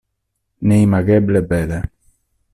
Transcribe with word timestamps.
Neimageble 0.61 1.49
bele. 1.49 1.83